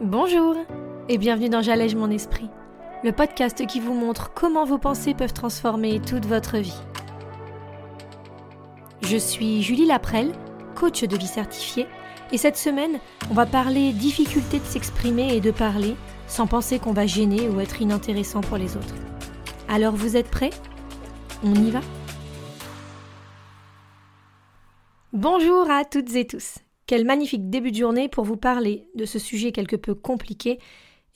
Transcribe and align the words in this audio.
Bonjour 0.00 0.54
et 1.08 1.18
bienvenue 1.18 1.48
dans 1.48 1.60
J'allège 1.60 1.96
mon 1.96 2.08
esprit, 2.08 2.48
le 3.02 3.10
podcast 3.10 3.66
qui 3.66 3.80
vous 3.80 3.94
montre 3.94 4.32
comment 4.32 4.64
vos 4.64 4.78
pensées 4.78 5.12
peuvent 5.12 5.32
transformer 5.32 6.00
toute 6.00 6.24
votre 6.24 6.58
vie. 6.58 6.80
Je 9.02 9.16
suis 9.16 9.60
Julie 9.60 9.86
Laprelle, 9.86 10.30
coach 10.76 11.02
de 11.02 11.16
vie 11.16 11.26
certifiée, 11.26 11.88
et 12.30 12.38
cette 12.38 12.56
semaine, 12.56 13.00
on 13.28 13.34
va 13.34 13.44
parler 13.44 13.92
difficulté 13.92 14.60
de 14.60 14.64
s'exprimer 14.64 15.34
et 15.34 15.40
de 15.40 15.50
parler 15.50 15.96
sans 16.28 16.46
penser 16.46 16.78
qu'on 16.78 16.92
va 16.92 17.06
gêner 17.06 17.48
ou 17.48 17.58
être 17.58 17.82
inintéressant 17.82 18.40
pour 18.40 18.56
les 18.56 18.76
autres. 18.76 18.94
Alors 19.68 19.96
vous 19.96 20.16
êtes 20.16 20.30
prêts? 20.30 20.50
On 21.42 21.54
y 21.56 21.72
va? 21.72 21.80
Bonjour 25.12 25.68
à 25.68 25.84
toutes 25.84 26.14
et 26.14 26.24
tous. 26.24 26.58
Quel 26.88 27.04
magnifique 27.04 27.50
début 27.50 27.70
de 27.70 27.76
journée 27.76 28.08
pour 28.08 28.24
vous 28.24 28.38
parler 28.38 28.88
de 28.94 29.04
ce 29.04 29.18
sujet 29.18 29.52
quelque 29.52 29.76
peu 29.76 29.94
compliqué 29.94 30.58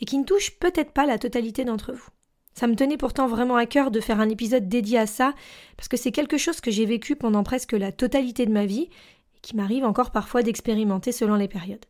et 0.00 0.04
qui 0.04 0.18
ne 0.18 0.24
touche 0.24 0.50
peut-être 0.58 0.92
pas 0.92 1.06
la 1.06 1.18
totalité 1.18 1.64
d'entre 1.64 1.94
vous. 1.94 2.08
Ça 2.52 2.66
me 2.66 2.76
tenait 2.76 2.98
pourtant 2.98 3.26
vraiment 3.26 3.56
à 3.56 3.64
cœur 3.64 3.90
de 3.90 3.98
faire 3.98 4.20
un 4.20 4.28
épisode 4.28 4.68
dédié 4.68 4.98
à 4.98 5.06
ça, 5.06 5.32
parce 5.78 5.88
que 5.88 5.96
c'est 5.96 6.12
quelque 6.12 6.36
chose 6.36 6.60
que 6.60 6.70
j'ai 6.70 6.84
vécu 6.84 7.16
pendant 7.16 7.42
presque 7.42 7.72
la 7.72 7.90
totalité 7.90 8.44
de 8.44 8.52
ma 8.52 8.66
vie 8.66 8.90
et 9.34 9.40
qui 9.40 9.56
m'arrive 9.56 9.86
encore 9.86 10.10
parfois 10.10 10.42
d'expérimenter 10.42 11.10
selon 11.10 11.36
les 11.36 11.48
périodes. 11.48 11.86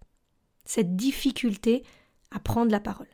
Cette 0.65 0.95
difficulté 0.95 1.83
à 2.31 2.39
prendre 2.39 2.71
la 2.71 2.79
parole. 2.79 3.09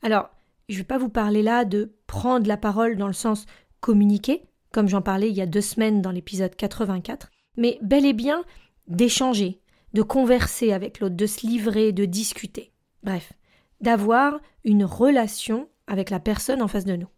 Alors, 0.00 0.30
je 0.70 0.76
ne 0.76 0.78
vais 0.78 0.86
pas 0.86 0.96
vous 0.96 1.10
parler 1.10 1.42
là 1.42 1.66
de 1.66 1.92
prendre 2.06 2.48
la 2.48 2.56
parole 2.56 2.96
dans 2.96 3.08
le 3.08 3.12
sens 3.12 3.44
communiquer, 3.80 4.46
comme 4.72 4.88
j'en 4.88 5.02
parlais 5.02 5.28
il 5.28 5.36
y 5.36 5.42
a 5.42 5.46
deux 5.46 5.60
semaines 5.60 6.00
dans 6.00 6.12
l'épisode 6.12 6.56
84, 6.56 7.30
mais 7.58 7.78
bel 7.82 8.06
et 8.06 8.14
bien 8.14 8.42
d'échanger, 8.88 9.61
de 9.92 10.02
converser 10.02 10.72
avec 10.72 11.00
l'autre, 11.00 11.16
de 11.16 11.26
se 11.26 11.46
livrer, 11.46 11.92
de 11.92 12.04
discuter. 12.04 12.72
Bref, 13.02 13.32
d'avoir 13.80 14.40
une 14.64 14.84
relation 14.84 15.68
avec 15.86 16.10
la 16.10 16.20
personne 16.20 16.62
en 16.62 16.68
face 16.68 16.84
de 16.84 16.96
nous. 16.96 17.08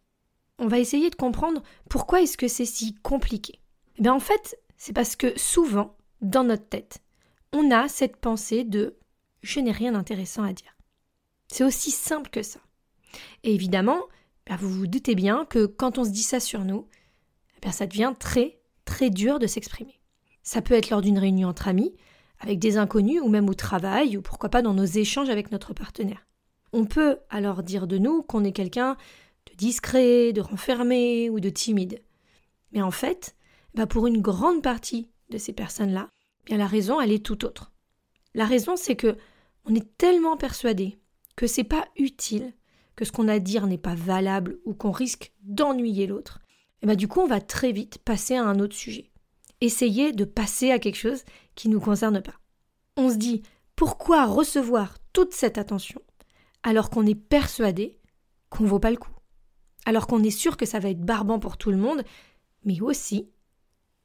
On 0.58 0.66
va 0.66 0.78
essayer 0.78 1.10
de 1.10 1.14
comprendre 1.14 1.62
pourquoi 1.88 2.22
est-ce 2.22 2.36
que 2.36 2.48
c'est 2.48 2.64
si 2.64 2.94
compliqué. 2.94 3.60
Eh 3.98 4.02
bien 4.02 4.14
en 4.14 4.20
fait, 4.20 4.58
c'est 4.76 4.92
parce 4.92 5.16
que 5.16 5.38
souvent, 5.38 5.96
dans 6.20 6.44
notre 6.44 6.68
tête, 6.68 7.02
on 7.52 7.70
a 7.70 7.88
cette 7.88 8.16
pensée 8.16 8.64
de 8.64 8.96
je 9.42 9.60
n'ai 9.60 9.72
rien 9.72 9.92
d'intéressant 9.92 10.42
à 10.42 10.52
dire. 10.52 10.77
C'est 11.48 11.64
aussi 11.64 11.90
simple 11.90 12.30
que 12.30 12.42
ça. 12.42 12.60
Et 13.42 13.54
évidemment, 13.54 14.00
bah, 14.46 14.56
vous 14.58 14.70
vous 14.70 14.86
doutez 14.86 15.14
bien 15.14 15.44
que 15.44 15.66
quand 15.66 15.98
on 15.98 16.04
se 16.04 16.10
dit 16.10 16.22
ça 16.22 16.40
sur 16.40 16.64
nous, 16.64 16.88
eh 17.66 17.72
ça 17.72 17.86
devient 17.86 18.12
très, 18.18 18.58
très 18.84 19.10
dur 19.10 19.38
de 19.38 19.46
s'exprimer. 19.46 20.00
Ça 20.42 20.60
peut 20.60 20.74
être 20.74 20.90
lors 20.90 21.00
d'une 21.00 21.18
réunion 21.18 21.48
entre 21.48 21.68
amis, 21.68 21.94
avec 22.40 22.58
des 22.58 22.77
inconnus 22.77 23.20
ou 23.22 23.28
même 23.28 23.48
au 23.48 23.54
travail, 23.54 24.16
ou 24.16 24.22
pourquoi 24.22 24.48
pas 24.48 24.62
dans 24.62 24.74
nos 24.74 24.84
échanges 24.84 25.30
avec 25.30 25.50
notre 25.50 25.72
partenaire. 25.72 26.27
On 26.72 26.84
peut 26.84 27.18
alors 27.30 27.62
dire 27.62 27.86
de 27.86 27.98
nous 27.98 28.22
qu'on 28.22 28.44
est 28.44 28.52
quelqu'un 28.52 28.96
de 29.50 29.54
discret, 29.56 30.32
de 30.32 30.40
renfermé 30.40 31.30
ou 31.30 31.40
de 31.40 31.48
timide. 31.48 32.02
Mais 32.72 32.82
en 32.82 32.90
fait, 32.90 33.36
bah 33.74 33.86
pour 33.86 34.06
une 34.06 34.20
grande 34.20 34.62
partie 34.62 35.08
de 35.30 35.38
ces 35.38 35.52
personnes-là, 35.52 36.08
bien 36.46 36.58
la 36.58 36.66
raison 36.66 37.00
elle 37.00 37.12
est 37.12 37.24
tout 37.24 37.44
autre. 37.44 37.72
La 38.34 38.44
raison 38.44 38.77
c'est 38.77 38.96
que 38.96 39.16
on 39.64 39.74
est 39.74 39.96
tellement 39.96 40.36
persuadé 40.36 40.98
que 41.36 41.46
c'est 41.46 41.64
pas 41.64 41.86
utile, 41.96 42.52
que 42.96 43.05
ce 43.05 43.12
qu'on 43.12 43.28
a 43.28 43.34
à 43.34 43.38
dire 43.38 43.66
n'est 43.66 43.78
pas 43.78 43.94
valable 43.94 44.58
ou 44.64 44.74
qu'on 44.74 44.92
risque 44.92 45.32
d'ennuyer 45.42 46.06
l'autre. 46.06 46.40
Et 46.82 46.86
bah 46.86 46.96
du 46.96 47.08
coup 47.08 47.20
on 47.20 47.27
va 47.27 47.40
très 47.40 47.72
vite 47.72 47.98
passer 47.98 48.34
à 48.34 48.44
un 48.44 48.58
autre 48.58 48.74
sujet 48.74 49.10
essayer 49.60 50.12
de 50.12 50.24
passer 50.24 50.70
à 50.70 50.78
quelque 50.78 50.97
chose 50.97 51.24
qui 51.55 51.69
ne 51.69 51.74
nous 51.74 51.80
concerne 51.80 52.22
pas. 52.22 52.34
On 52.97 53.10
se 53.10 53.16
dit 53.16 53.42
pourquoi 53.77 54.27
recevoir 54.27 54.98
toute 55.12 55.33
cette 55.33 55.58
attention 55.58 56.00
alors 56.62 56.91
qu'on 56.91 57.06
est 57.06 57.14
persuadé 57.14 57.98
qu'on 58.48 58.64
ne 58.64 58.69
vaut 58.69 58.80
pas 58.80 58.91
le 58.91 58.96
coup, 58.96 59.12
alors 59.84 60.06
qu'on 60.06 60.23
est 60.23 60.30
sûr 60.30 60.56
que 60.56 60.67
ça 60.67 60.78
va 60.78 60.89
être 60.89 61.01
barbant 61.01 61.39
pour 61.39 61.56
tout 61.56 61.70
le 61.70 61.77
monde, 61.77 62.05
mais 62.64 62.80
aussi 62.80 63.28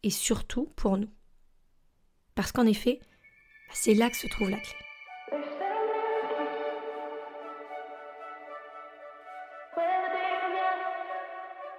et 0.04 0.10
surtout 0.10 0.72
pour 0.76 0.98
nous. 0.98 1.10
Parce 2.36 2.52
qu'en 2.52 2.66
effet, 2.66 3.00
c'est 3.72 3.94
là 3.94 4.10
que 4.10 4.18
se 4.18 4.28
trouve 4.28 4.50
la 4.50 4.60
clé. 4.60 4.76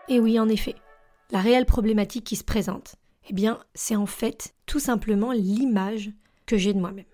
Et 0.08 0.18
oui, 0.18 0.40
en 0.40 0.48
effet, 0.48 0.74
la 1.30 1.40
réelle 1.40 1.66
problématique 1.66 2.24
qui 2.24 2.36
se 2.36 2.42
présente, 2.44 2.96
eh 3.28 3.32
bien, 3.32 3.60
c'est 3.74 3.96
en 3.96 4.06
fait 4.06 4.54
tout 4.66 4.80
simplement 4.80 5.32
l'image 5.32 6.10
que 6.46 6.56
j'ai 6.56 6.72
de 6.72 6.80
moi-même. 6.80 7.04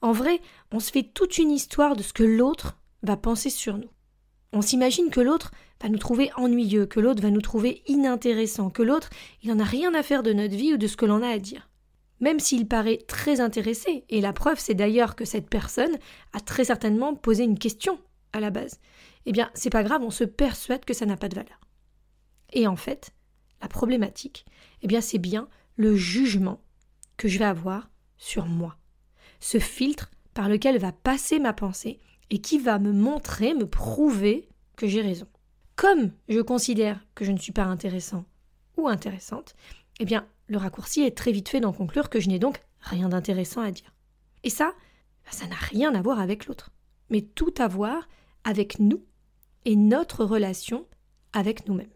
En 0.00 0.12
vrai, 0.12 0.40
on 0.72 0.80
se 0.80 0.92
fait 0.92 1.02
toute 1.02 1.38
une 1.38 1.50
histoire 1.50 1.96
de 1.96 2.02
ce 2.02 2.12
que 2.12 2.22
l'autre 2.22 2.78
va 3.02 3.16
penser 3.16 3.50
sur 3.50 3.76
nous. 3.76 3.90
On 4.52 4.62
s'imagine 4.62 5.10
que 5.10 5.20
l'autre 5.20 5.50
va 5.82 5.88
nous 5.88 5.98
trouver 5.98 6.30
ennuyeux, 6.36 6.86
que 6.86 7.00
l'autre 7.00 7.22
va 7.22 7.30
nous 7.30 7.40
trouver 7.40 7.82
inintéressant, 7.86 8.70
que 8.70 8.82
l'autre, 8.82 9.10
il 9.42 9.50
n'en 9.50 9.58
a 9.58 9.64
rien 9.64 9.92
à 9.94 10.02
faire 10.02 10.22
de 10.22 10.32
notre 10.32 10.54
vie 10.54 10.74
ou 10.74 10.76
de 10.76 10.86
ce 10.86 10.96
que 10.96 11.06
l'on 11.06 11.22
a 11.22 11.28
à 11.28 11.38
dire. 11.38 11.68
Même 12.20 12.40
s'il 12.40 12.66
paraît 12.66 13.04
très 13.06 13.40
intéressé, 13.40 14.04
et 14.08 14.20
la 14.20 14.32
preuve 14.32 14.58
c'est 14.58 14.74
d'ailleurs 14.74 15.14
que 15.14 15.24
cette 15.24 15.48
personne 15.48 15.96
a 16.32 16.40
très 16.40 16.64
certainement 16.64 17.14
posé 17.14 17.44
une 17.44 17.58
question 17.58 17.98
à 18.32 18.40
la 18.40 18.50
base. 18.50 18.80
Eh 19.26 19.32
bien, 19.32 19.50
c'est 19.54 19.70
pas 19.70 19.84
grave, 19.84 20.02
on 20.02 20.10
se 20.10 20.24
persuade 20.24 20.84
que 20.84 20.94
ça 20.94 21.06
n'a 21.06 21.16
pas 21.16 21.28
de 21.28 21.36
valeur. 21.36 21.60
Et 22.52 22.66
en 22.66 22.76
fait, 22.76 23.12
la 23.60 23.68
problématique, 23.68 24.44
eh 24.82 24.86
bien, 24.86 25.00
c'est 25.00 25.18
bien 25.18 25.48
le 25.76 25.96
jugement 25.96 26.60
que 27.16 27.28
je 27.28 27.38
vais 27.38 27.44
avoir 27.44 27.90
sur 28.16 28.46
moi. 28.46 28.76
Ce 29.40 29.58
filtre 29.58 30.10
par 30.34 30.48
lequel 30.48 30.78
va 30.78 30.92
passer 30.92 31.38
ma 31.38 31.52
pensée 31.52 31.98
et 32.30 32.40
qui 32.40 32.58
va 32.58 32.78
me 32.78 32.92
montrer, 32.92 33.54
me 33.54 33.66
prouver 33.66 34.48
que 34.76 34.86
j'ai 34.86 35.00
raison. 35.00 35.26
Comme 35.76 36.12
je 36.28 36.40
considère 36.40 37.04
que 37.14 37.24
je 37.24 37.32
ne 37.32 37.38
suis 37.38 37.52
pas 37.52 37.64
intéressant 37.64 38.24
ou 38.76 38.88
intéressante, 38.88 39.54
eh 40.00 40.04
bien, 40.04 40.26
le 40.48 40.58
raccourci 40.58 41.02
est 41.02 41.16
très 41.16 41.32
vite 41.32 41.48
fait 41.48 41.60
d'en 41.60 41.72
conclure 41.72 42.10
que 42.10 42.20
je 42.20 42.28
n'ai 42.28 42.38
donc 42.38 42.60
rien 42.80 43.08
d'intéressant 43.08 43.60
à 43.60 43.70
dire. 43.70 43.92
Et 44.44 44.50
ça, 44.50 44.72
ça 45.30 45.46
n'a 45.46 45.56
rien 45.56 45.94
à 45.94 46.02
voir 46.02 46.20
avec 46.20 46.46
l'autre, 46.46 46.70
mais 47.10 47.22
tout 47.22 47.54
à 47.58 47.68
voir 47.68 48.08
avec 48.44 48.78
nous 48.78 49.04
et 49.64 49.76
notre 49.76 50.24
relation 50.24 50.86
avec 51.32 51.66
nous-mêmes. 51.66 51.92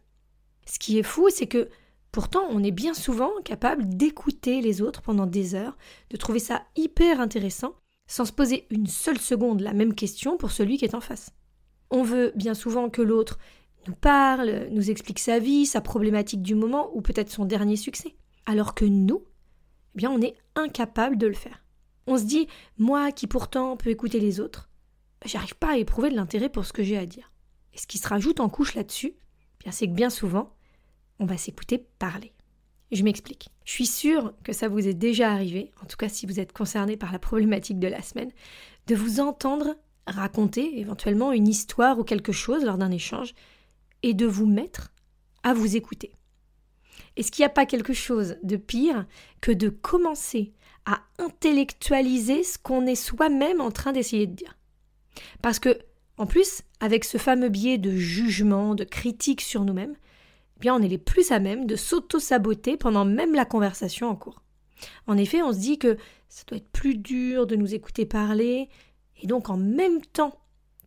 Ce 0.67 0.79
qui 0.79 0.99
est 0.99 1.03
fou, 1.03 1.29
c'est 1.31 1.47
que 1.47 1.69
pourtant 2.11 2.47
on 2.51 2.63
est 2.63 2.71
bien 2.71 2.95
souvent 2.95 3.31
capable 3.45 3.89
d'écouter 3.89 4.61
les 4.61 4.83
autres 4.83 5.03
pendant 5.03 5.27
des 5.27 5.55
heures, 5.55 5.77
de 6.11 6.17
trouver 6.17 6.39
ça 6.39 6.63
hyper 6.77 7.21
intéressant, 7.21 7.75
sans 8.07 8.25
se 8.25 8.33
poser 8.33 8.67
une 8.71 8.87
seule 8.87 9.19
seconde 9.19 9.61
la 9.61 9.73
même 9.73 9.95
question 9.95 10.37
pour 10.37 10.51
celui 10.51 10.77
qui 10.77 10.85
est 10.85 10.95
en 10.95 11.01
face. 11.01 11.31
On 11.91 12.03
veut 12.03 12.33
bien 12.37 12.55
souvent 12.55 12.91
que 12.91 13.03
l'autre 13.03 13.39
nous 13.87 13.95
parle, 13.95 14.69
nous 14.71 14.91
explique 14.91 15.19
sa 15.19 15.39
vie, 15.39 15.67
sa 15.67 15.81
problématique 15.81 16.43
du 16.43 16.55
moment 16.55 16.91
ou 16.95 17.01
peut-être 17.01 17.31
son 17.31 17.45
dernier 17.45 17.77
succès. 17.77 18.15
Alors 18.47 18.75
que 18.75 18.85
nous, 18.85 19.25
eh 19.95 19.99
bien 19.99 20.11
on 20.11 20.21
est 20.21 20.35
incapable 20.55 21.17
de 21.17 21.27
le 21.27 21.35
faire. 21.35 21.65
On 22.07 22.19
se 22.19 22.25
dit, 22.25 22.49
moi 22.79 23.13
qui 23.13 23.27
pourtant 23.27 23.77
peux 23.77 23.91
écouter 23.91 24.21
les 24.21 24.41
autres, 24.41 24.69
j'arrive 25.25 25.57
pas 25.57 25.73
à 25.73 25.77
éprouver 25.77 26.11
de 26.11 26.17
l'intérêt 26.17 26.49
pour 26.49 26.65
ce 26.65 26.73
que 26.73 26.83
j'ai 26.83 26.99
à 26.99 27.07
dire. 27.07 27.33
Et 27.75 27.79
ce 27.79 27.87
qui 27.87 27.99
se 27.99 28.09
rajoute 28.09 28.41
en 28.41 28.49
couche 28.49 28.75
là-dessus, 28.75 29.15
c'est 29.71 29.87
que 29.87 29.93
bien 29.93 30.11
souvent, 30.11 30.55
on 31.19 31.27
va 31.27 31.37
s'écouter 31.37 31.87
parler. 31.99 32.33
Je 32.91 33.05
m'explique. 33.05 33.49
Je 33.65 33.73
suis 33.73 33.87
sûre 33.87 34.35
que 34.45 34.53
ça 34.53 34.69
vous 34.69 34.87
est 34.87 34.95
déjà 34.95 35.33
arrivé, 35.33 35.73
en 35.83 35.87
tout 35.87 35.97
cas 35.97 36.09
si 36.09 36.27
vous 36.27 36.41
êtes 36.41 36.53
concerné 36.53 36.97
par 36.97 37.13
la 37.13 37.19
problématique 37.19 37.79
de 37.79 37.89
la 37.89 38.03
semaine, 38.03 38.33
de 38.87 38.95
vous 38.95 39.21
entendre 39.21 39.77
raconter 40.07 40.81
éventuellement 40.81 41.33
une 41.33 41.49
histoire 41.49 41.99
ou 41.99 42.05
quelque 42.05 42.33
chose 42.33 42.65
lors 42.65 42.77
d'un 42.77 42.91
échange 42.91 43.35
et 44.03 44.15
de 44.15 44.27
vous 44.27 44.47
mettre 44.47 44.93
à 45.43 45.55
vous 45.55 45.77
écouter. 45.77 46.13
Est-ce 47.17 47.31
qu'il 47.31 47.43
n'y 47.43 47.47
a 47.47 47.51
pas 47.51 47.67
quelque 47.67 47.93
chose 47.93 48.37
de 48.43 48.57
pire 48.57 49.07
que 49.41 49.53
de 49.53 49.69
commencer 49.69 50.53
à 50.87 51.03
intellectualiser 51.19 52.43
ce 52.43 52.59
qu'on 52.59 52.87
est 52.87 52.95
soi-même 52.95 53.61
en 53.61 53.71
train 53.71 53.93
d'essayer 53.93 54.27
de 54.27 54.35
dire? 54.35 54.59
Parce 55.41 55.59
que 55.59 55.79
en 56.23 56.27
plus, 56.27 56.63
avec 56.79 57.05
ce 57.05 57.19
fameux 57.19 57.49
biais 57.49 57.79
de 57.79 57.97
jugement, 57.97 58.77
de 58.77 58.85
critique 58.85 59.41
sur 59.41 59.65
nous-mêmes, 59.65 59.97
eh 60.57 60.61
bien 60.61 60.73
on 60.73 60.81
est 60.81 60.87
les 60.87 60.97
plus 60.97 61.33
à 61.33 61.41
même 61.41 61.67
de 61.67 61.75
s'auto-saboter 61.75 62.77
pendant 62.77 63.05
même 63.05 63.35
la 63.35 63.45
conversation 63.45 64.09
en 64.09 64.15
cours. 64.15 64.41
En 65.09 65.17
effet, 65.17 65.43
on 65.43 65.53
se 65.53 65.59
dit 65.59 65.81
que 65.81 65.97
ça 66.29 66.45
doit 66.47 66.59
être 66.59 66.71
plus 66.71 66.97
dur 66.97 67.49
de 67.49 67.57
nous 67.57 67.75
écouter 67.75 68.07
parler, 68.07 68.69
et 69.21 69.27
donc 69.27 69.51
en 69.51 69.57
même 69.57 70.01
temps 70.01 70.39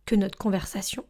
que 0.06 0.14
notre 0.14 0.38
conversation, 0.38 1.04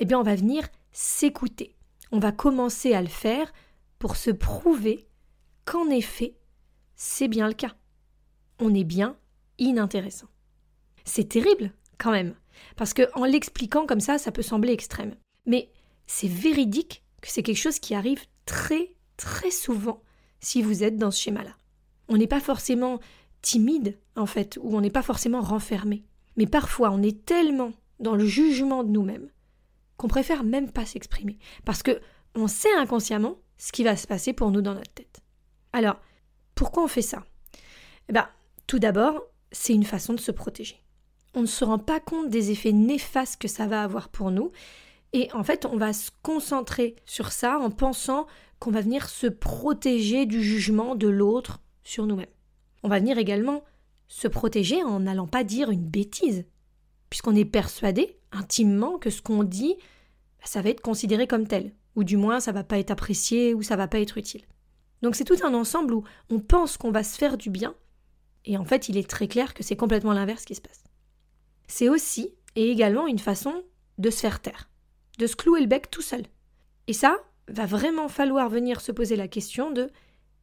eh 0.00 0.04
bien 0.04 0.18
on 0.18 0.24
va 0.24 0.34
venir 0.34 0.66
s'écouter. 0.90 1.76
On 2.10 2.18
va 2.18 2.32
commencer 2.32 2.92
à 2.92 3.02
le 3.02 3.06
faire 3.06 3.52
pour 4.00 4.16
se 4.16 4.32
prouver 4.32 5.06
qu'en 5.64 5.88
effet, 5.90 6.34
c'est 6.96 7.28
bien 7.28 7.46
le 7.46 7.54
cas. 7.54 7.76
On 8.58 8.74
est 8.74 8.82
bien 8.82 9.16
inintéressant. 9.58 10.26
C'est 11.04 11.28
terrible 11.28 11.72
quand 11.98 12.10
même. 12.10 12.34
Parce 12.76 12.94
que 12.94 13.02
en 13.14 13.24
l'expliquant 13.24 13.86
comme 13.86 14.00
ça, 14.00 14.18
ça 14.18 14.32
peut 14.32 14.42
sembler 14.42 14.72
extrême. 14.72 15.14
Mais 15.46 15.70
c'est 16.06 16.28
véridique 16.28 17.04
que 17.20 17.28
c'est 17.28 17.42
quelque 17.42 17.56
chose 17.56 17.78
qui 17.78 17.94
arrive 17.94 18.24
très, 18.46 18.94
très 19.16 19.50
souvent 19.50 20.02
si 20.40 20.62
vous 20.62 20.82
êtes 20.82 20.96
dans 20.96 21.10
ce 21.10 21.20
schéma-là. 21.20 21.54
On 22.08 22.16
n'est 22.16 22.26
pas 22.26 22.40
forcément 22.40 22.98
timide, 23.42 23.98
en 24.16 24.26
fait, 24.26 24.58
ou 24.62 24.76
on 24.76 24.80
n'est 24.80 24.90
pas 24.90 25.02
forcément 25.02 25.40
renfermé. 25.40 26.04
Mais 26.36 26.46
parfois, 26.46 26.90
on 26.90 27.02
est 27.02 27.24
tellement 27.24 27.72
dans 27.98 28.16
le 28.16 28.24
jugement 28.24 28.84
de 28.84 28.90
nous-mêmes 28.90 29.30
qu'on 29.96 30.08
préfère 30.08 30.44
même 30.44 30.72
pas 30.72 30.86
s'exprimer. 30.86 31.38
Parce 31.64 31.82
que 31.82 32.00
on 32.34 32.48
sait 32.48 32.72
inconsciemment 32.74 33.36
ce 33.58 33.70
qui 33.70 33.84
va 33.84 33.96
se 33.96 34.06
passer 34.06 34.32
pour 34.32 34.50
nous 34.50 34.62
dans 34.62 34.74
notre 34.74 34.92
tête. 34.94 35.20
Alors, 35.74 36.00
pourquoi 36.54 36.82
on 36.82 36.88
fait 36.88 37.02
ça? 37.02 37.24
Eh 38.08 38.12
bien, 38.12 38.28
tout 38.66 38.78
d'abord, 38.78 39.22
c'est 39.52 39.74
une 39.74 39.84
façon 39.84 40.14
de 40.14 40.20
se 40.20 40.30
protéger. 40.30 40.82
On 41.34 41.42
ne 41.42 41.46
se 41.46 41.64
rend 41.64 41.78
pas 41.78 42.00
compte 42.00 42.28
des 42.28 42.50
effets 42.50 42.72
néfastes 42.72 43.40
que 43.40 43.48
ça 43.48 43.66
va 43.66 43.82
avoir 43.82 44.08
pour 44.08 44.30
nous. 44.30 44.50
Et 45.12 45.28
en 45.32 45.42
fait, 45.42 45.66
on 45.66 45.76
va 45.76 45.92
se 45.92 46.10
concentrer 46.22 46.96
sur 47.04 47.32
ça 47.32 47.58
en 47.58 47.70
pensant 47.70 48.26
qu'on 48.58 48.70
va 48.70 48.80
venir 48.80 49.08
se 49.08 49.26
protéger 49.26 50.26
du 50.26 50.42
jugement 50.42 50.94
de 50.94 51.08
l'autre 51.08 51.60
sur 51.82 52.06
nous-mêmes. 52.06 52.26
On 52.82 52.88
va 52.88 52.98
venir 52.98 53.18
également 53.18 53.64
se 54.08 54.28
protéger 54.28 54.82
en 54.82 55.00
n'allant 55.00 55.26
pas 55.26 55.44
dire 55.44 55.70
une 55.70 55.86
bêtise, 55.86 56.44
puisqu'on 57.08 57.36
est 57.36 57.44
persuadé 57.44 58.18
intimement 58.32 58.98
que 58.98 59.10
ce 59.10 59.22
qu'on 59.22 59.44
dit, 59.44 59.76
ça 60.44 60.62
va 60.62 60.70
être 60.70 60.80
considéré 60.80 61.26
comme 61.26 61.46
tel, 61.46 61.72
ou 61.96 62.04
du 62.04 62.16
moins 62.16 62.40
ça 62.40 62.52
va 62.52 62.64
pas 62.64 62.78
être 62.78 62.90
apprécié 62.90 63.54
ou 63.54 63.62
ça 63.62 63.76
va 63.76 63.88
pas 63.88 64.00
être 64.00 64.18
utile. 64.18 64.42
Donc 65.02 65.16
c'est 65.16 65.24
tout 65.24 65.38
un 65.44 65.54
ensemble 65.54 65.94
où 65.94 66.04
on 66.28 66.40
pense 66.40 66.76
qu'on 66.76 66.90
va 66.90 67.02
se 67.02 67.16
faire 67.16 67.36
du 67.36 67.50
bien, 67.50 67.74
et 68.44 68.56
en 68.56 68.64
fait 68.64 68.88
il 68.88 68.96
est 68.96 69.08
très 69.08 69.28
clair 69.28 69.54
que 69.54 69.62
c'est 69.62 69.76
complètement 69.76 70.12
l'inverse 70.12 70.44
qui 70.44 70.54
se 70.54 70.60
passe. 70.60 70.84
C'est 71.70 71.88
aussi 71.88 72.34
et 72.56 72.68
également 72.70 73.06
une 73.06 73.20
façon 73.20 73.62
de 73.98 74.10
se 74.10 74.20
faire 74.20 74.40
taire, 74.40 74.68
de 75.18 75.26
se 75.28 75.36
clouer 75.36 75.60
le 75.60 75.66
bec 75.66 75.88
tout 75.88 76.02
seul. 76.02 76.24
Et 76.88 76.92
ça, 76.92 77.16
va 77.46 77.64
vraiment 77.64 78.08
falloir 78.08 78.48
venir 78.48 78.80
se 78.80 78.90
poser 78.90 79.14
la 79.14 79.28
question 79.28 79.70
de 79.70 79.88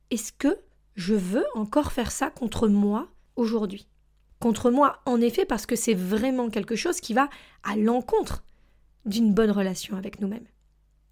est-ce 0.09 0.31
que 0.31 0.57
je 0.95 1.15
veux 1.15 1.45
encore 1.53 1.91
faire 1.91 2.11
ça 2.11 2.29
contre 2.29 2.69
moi 2.69 3.09
aujourd'hui? 3.35 3.87
Contre 4.39 4.71
moi, 4.71 5.01
en 5.05 5.19
effet, 5.19 5.45
parce 5.45 5.65
que 5.65 5.75
c'est 5.75 5.93
vraiment 5.93 6.49
quelque 6.49 6.77
chose 6.77 7.01
qui 7.01 7.13
va 7.13 7.29
à 7.63 7.75
l'encontre 7.75 8.45
d'une 9.05 9.33
bonne 9.33 9.51
relation 9.51 9.97
avec 9.97 10.21
nous-mêmes. 10.21 10.47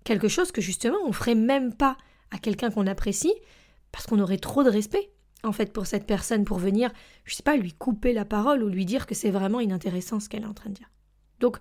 Quelque 0.05 0.29
chose 0.29 0.53
que 0.53 0.61
justement 0.61 0.99
on 1.05 1.11
ferait 1.11 1.35
même 1.35 1.73
pas 1.73 1.97
à 2.31 2.37
quelqu'un 2.37 2.71
qu'on 2.71 2.87
apprécie 2.87 3.33
parce 3.91 4.05
qu'on 4.05 4.19
aurait 4.19 4.37
trop 4.37 4.63
de 4.63 4.69
respect 4.69 5.11
en 5.45 5.51
fait 5.51 5.71
pour 5.71 5.85
cette 5.85 6.05
personne 6.05 6.45
pour 6.45 6.57
venir, 6.57 6.91
je 7.23 7.35
sais 7.35 7.43
pas, 7.43 7.55
lui 7.55 7.73
couper 7.73 8.13
la 8.13 8.25
parole 8.25 8.63
ou 8.63 8.69
lui 8.69 8.85
dire 8.85 9.05
que 9.07 9.15
c'est 9.15 9.31
vraiment 9.31 9.59
inintéressant 9.59 10.19
ce 10.19 10.29
qu'elle 10.29 10.43
est 10.43 10.47
en 10.47 10.53
train 10.53 10.69
de 10.69 10.75
dire. 10.75 10.91
Donc 11.39 11.57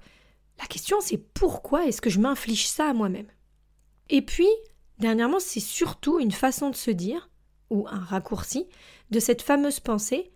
la 0.58 0.66
question 0.66 1.00
c'est 1.00 1.18
pourquoi 1.18 1.86
est-ce 1.86 2.00
que 2.00 2.10
je 2.10 2.20
m'inflige 2.20 2.68
ça 2.68 2.88
à 2.88 2.94
moi-même? 2.94 3.28
Et 4.10 4.22
puis, 4.22 4.48
dernièrement, 4.98 5.40
c'est 5.40 5.60
surtout 5.60 6.20
une 6.20 6.30
façon 6.30 6.70
de 6.70 6.76
se 6.76 6.90
dire 6.90 7.30
ou 7.70 7.86
un 7.88 7.98
raccourci 7.98 8.68
de 9.10 9.18
cette 9.18 9.42
fameuse 9.42 9.80
pensée 9.80 10.30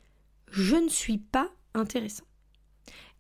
je 0.51 0.77
ne 0.77 0.89
suis 0.89 1.19
pas 1.19 1.51
intéressant. 1.75 2.25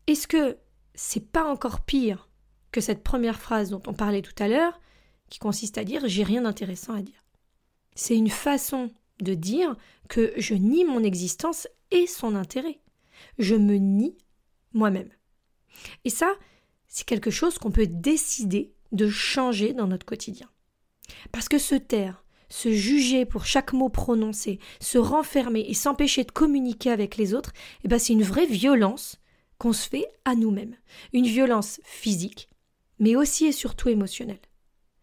Est-ce 0.06 0.26
que 0.26 0.56
c'est 0.94 1.30
pas 1.30 1.44
encore 1.44 1.82
pire 1.82 2.28
que 2.72 2.80
cette 2.80 3.02
première 3.02 3.38
phrase 3.38 3.70
dont 3.70 3.82
on 3.86 3.92
parlait 3.92 4.22
tout 4.22 4.42
à 4.42 4.48
l'heure, 4.48 4.80
qui 5.28 5.38
consiste 5.38 5.78
à 5.78 5.84
dire 5.84 6.02
j'ai 6.06 6.24
rien 6.24 6.42
d'intéressant 6.42 6.94
à 6.94 7.02
dire? 7.02 7.24
C'est 7.94 8.16
une 8.16 8.30
façon 8.30 8.90
de 9.20 9.34
dire 9.34 9.76
que 10.08 10.32
je 10.36 10.54
nie 10.54 10.84
mon 10.84 11.02
existence 11.02 11.68
et 11.90 12.06
son 12.06 12.34
intérêt. 12.34 12.80
Je 13.38 13.54
me 13.54 13.74
nie 13.74 14.16
moi-même. 14.72 15.10
Et 16.04 16.10
ça, 16.10 16.32
c'est 16.86 17.06
quelque 17.06 17.30
chose 17.30 17.58
qu'on 17.58 17.70
peut 17.70 17.86
décider 17.86 18.72
de 18.92 19.08
changer 19.08 19.72
dans 19.72 19.86
notre 19.86 20.06
quotidien. 20.06 20.48
Parce 21.32 21.48
que 21.48 21.58
se 21.58 21.74
taire, 21.74 22.24
se 22.48 22.72
juger 22.72 23.26
pour 23.26 23.44
chaque 23.44 23.72
mot 23.72 23.88
prononcé, 23.88 24.58
se 24.80 24.98
renfermer 24.98 25.64
et 25.68 25.74
s'empêcher 25.74 26.24
de 26.24 26.32
communiquer 26.32 26.90
avec 26.90 27.16
les 27.16 27.34
autres, 27.34 27.52
eh 27.84 27.88
ben 27.88 27.98
c'est 27.98 28.12
une 28.12 28.22
vraie 28.22 28.46
violence 28.46 29.20
qu'on 29.58 29.72
se 29.72 29.88
fait 29.88 30.06
à 30.24 30.34
nous-mêmes. 30.34 30.76
Une 31.12 31.26
violence 31.26 31.80
physique, 31.84 32.48
mais 32.98 33.16
aussi 33.16 33.46
et 33.46 33.52
surtout 33.52 33.88
émotionnelle. 33.88 34.40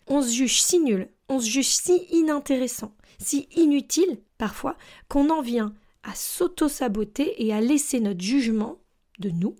On 0.07 0.21
se 0.21 0.31
juge 0.31 0.61
si 0.61 0.79
nul, 0.79 1.09
on 1.29 1.39
se 1.39 1.49
juge 1.49 1.67
si 1.67 2.07
inintéressant, 2.11 2.95
si 3.19 3.47
inutile 3.55 4.21
parfois, 4.37 4.77
qu'on 5.07 5.29
en 5.29 5.41
vient 5.41 5.73
à 6.03 6.13
s'auto-saboter 6.13 7.43
et 7.43 7.53
à 7.53 7.61
laisser 7.61 7.99
notre 7.99 8.21
jugement 8.21 8.79
de 9.19 9.29
nous 9.29 9.55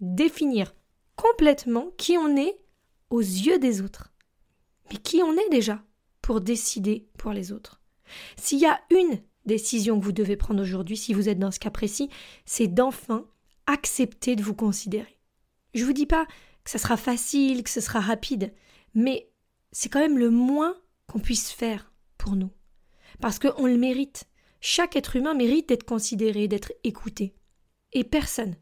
définir 0.00 0.74
complètement 1.16 1.90
qui 1.96 2.16
on 2.18 2.36
est 2.36 2.58
aux 3.10 3.20
yeux 3.20 3.58
des 3.58 3.82
autres. 3.82 4.12
Mais 4.90 4.98
qui 4.98 5.22
on 5.22 5.32
est 5.34 5.50
déjà 5.50 5.82
pour 6.20 6.40
décider 6.40 7.08
pour 7.18 7.32
les 7.32 7.52
autres? 7.52 7.80
S'il 8.36 8.58
y 8.58 8.66
a 8.66 8.80
une 8.90 9.22
décision 9.46 9.98
que 9.98 10.04
vous 10.04 10.12
devez 10.12 10.36
prendre 10.36 10.62
aujourd'hui, 10.62 10.96
si 10.96 11.14
vous 11.14 11.28
êtes 11.28 11.38
dans 11.38 11.50
ce 11.50 11.58
cas 11.58 11.70
précis, 11.70 12.10
c'est 12.44 12.68
d'enfin 12.68 13.26
accepter 13.66 14.36
de 14.36 14.42
vous 14.42 14.54
considérer. 14.54 15.18
Je 15.74 15.80
ne 15.80 15.86
vous 15.86 15.92
dis 15.92 16.06
pas 16.06 16.26
que 16.64 16.70
ça 16.70 16.78
sera 16.78 16.96
facile, 16.96 17.62
que 17.62 17.70
ce 17.70 17.80
sera 17.80 18.00
rapide, 18.00 18.52
mais 18.94 19.30
c'est 19.72 19.88
quand 19.88 20.00
même 20.00 20.18
le 20.18 20.30
moins 20.30 20.76
qu'on 21.06 21.18
puisse 21.18 21.50
faire 21.50 21.92
pour 22.18 22.36
nous. 22.36 22.50
Parce 23.22 23.38
qu'on 23.38 23.66
le 23.66 23.78
mérite. 23.78 24.24
Chaque 24.60 24.96
être 24.96 25.14
humain 25.14 25.34
mérite 25.34 25.68
d'être 25.68 25.84
considéré, 25.84 26.48
d'être 26.48 26.72
écouté. 26.82 27.36
Et 27.92 28.02
personne, 28.02 28.56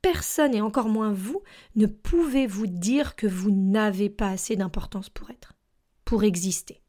personne 0.00 0.54
et 0.54 0.62
encore 0.62 0.88
moins 0.88 1.12
vous, 1.12 1.42
ne 1.76 1.86
pouvez 1.86 2.46
vous 2.46 2.66
dire 2.66 3.16
que 3.16 3.26
vous 3.26 3.50
n'avez 3.50 4.08
pas 4.08 4.30
assez 4.30 4.56
d'importance 4.56 5.10
pour 5.10 5.28
être, 5.28 5.52
pour 6.06 6.24
exister. 6.24 6.80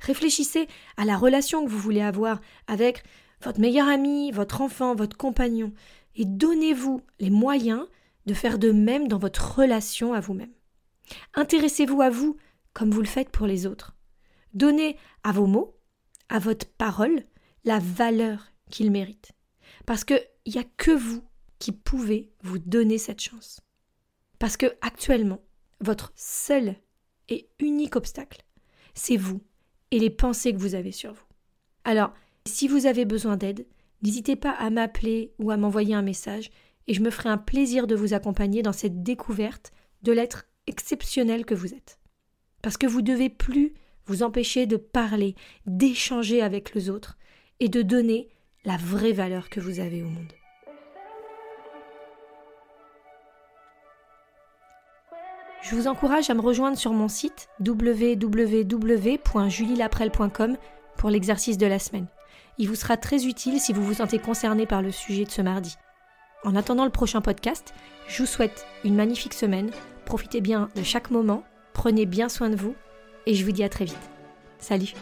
Réfléchissez 0.00 0.66
à 0.96 1.04
la 1.04 1.18
relation 1.18 1.62
que 1.62 1.70
vous 1.70 1.78
voulez 1.78 2.00
avoir 2.00 2.40
avec 2.68 3.04
votre 3.42 3.60
meilleur 3.60 3.88
ami, 3.88 4.32
votre 4.32 4.62
enfant, 4.62 4.94
votre 4.94 5.18
compagnon, 5.18 5.74
et 6.14 6.24
donnez-vous 6.24 7.02
les 7.20 7.30
moyens 7.30 7.86
de 8.24 8.32
faire 8.32 8.58
de 8.58 8.72
même 8.72 9.08
dans 9.08 9.18
votre 9.18 9.58
relation 9.58 10.14
à 10.14 10.20
vous-même. 10.20 10.52
Intéressez-vous 11.34 12.00
à 12.00 12.08
vous 12.08 12.38
comme 12.72 12.90
vous 12.90 13.02
le 13.02 13.06
faites 13.06 13.30
pour 13.30 13.46
les 13.46 13.66
autres. 13.66 13.94
Donnez 14.54 14.96
à 15.22 15.32
vos 15.32 15.46
mots, 15.46 15.76
à 16.28 16.38
votre 16.38 16.66
parole, 16.66 17.24
la 17.64 17.78
valeur 17.78 18.52
qu'ils 18.70 18.90
méritent. 18.90 19.32
Parce 19.86 20.04
qu'il 20.04 20.26
n'y 20.46 20.58
a 20.58 20.64
que 20.76 20.90
vous 20.90 21.22
qui 21.58 21.72
pouvez 21.72 22.32
vous 22.42 22.58
donner 22.58 22.98
cette 22.98 23.20
chance. 23.20 23.60
Parce 24.38 24.56
que 24.56 24.66
actuellement, 24.80 25.40
votre 25.80 26.12
seul 26.16 26.76
et 27.28 27.48
unique 27.58 27.96
obstacle, 27.96 28.44
c'est 28.94 29.16
vous 29.16 29.40
et 29.90 29.98
les 29.98 30.10
pensées 30.10 30.52
que 30.52 30.58
vous 30.58 30.74
avez 30.74 30.92
sur 30.92 31.12
vous. 31.12 31.24
Alors, 31.84 32.12
si 32.46 32.68
vous 32.68 32.86
avez 32.86 33.04
besoin 33.04 33.36
d'aide, 33.36 33.66
n'hésitez 34.02 34.36
pas 34.36 34.50
à 34.52 34.70
m'appeler 34.70 35.32
ou 35.38 35.50
à 35.50 35.56
m'envoyer 35.56 35.94
un 35.94 36.02
message 36.02 36.50
et 36.86 36.94
je 36.94 37.00
me 37.00 37.10
ferai 37.10 37.28
un 37.28 37.38
plaisir 37.38 37.86
de 37.86 37.94
vous 37.94 38.12
accompagner 38.12 38.62
dans 38.62 38.72
cette 38.72 39.02
découverte 39.02 39.72
de 40.02 40.12
l'être 40.12 40.46
exceptionnel 40.66 41.44
que 41.44 41.54
vous 41.54 41.74
êtes. 41.74 41.98
Parce 42.62 42.76
que 42.76 42.86
vous 42.86 43.02
devez 43.02 43.30
plus 43.30 43.74
vous 44.06 44.22
empêcher 44.22 44.66
de 44.66 44.76
parler, 44.76 45.34
d'échanger 45.66 46.42
avec 46.42 46.74
les 46.74 46.90
autres 46.90 47.16
et 47.60 47.68
de 47.68 47.82
donner 47.82 48.28
la 48.64 48.76
vraie 48.76 49.12
valeur 49.12 49.48
que 49.48 49.60
vous 49.60 49.78
avez 49.80 50.02
au 50.02 50.08
monde. 50.08 50.32
Je 55.62 55.74
vous 55.74 55.88
encourage 55.88 56.28
à 56.28 56.34
me 56.34 56.42
rejoindre 56.42 56.76
sur 56.76 56.92
mon 56.92 57.08
site 57.08 57.48
www.julielaprel.com 57.60 60.56
pour 60.96 61.08
l'exercice 61.08 61.56
de 61.56 61.66
la 61.66 61.78
semaine. 61.78 62.08
Il 62.58 62.68
vous 62.68 62.74
sera 62.74 62.98
très 62.98 63.24
utile 63.24 63.58
si 63.58 63.72
vous 63.72 63.82
vous 63.82 63.94
sentez 63.94 64.18
concerné 64.18 64.66
par 64.66 64.82
le 64.82 64.90
sujet 64.90 65.24
de 65.24 65.30
ce 65.30 65.40
mardi. 65.40 65.76
En 66.44 66.54
attendant 66.54 66.84
le 66.84 66.90
prochain 66.90 67.22
podcast, 67.22 67.72
je 68.06 68.18
vous 68.18 68.26
souhaite 68.26 68.66
une 68.84 68.94
magnifique 68.94 69.32
semaine, 69.32 69.70
profitez 70.04 70.42
bien 70.42 70.68
de 70.76 70.82
chaque 70.82 71.10
moment, 71.10 71.44
prenez 71.72 72.04
bien 72.04 72.28
soin 72.28 72.50
de 72.50 72.56
vous 72.56 72.74
et 73.26 73.34
je 73.34 73.44
vous 73.44 73.52
dis 73.52 73.64
à 73.64 73.68
très 73.68 73.84
vite. 73.84 74.10
Salut 74.58 74.94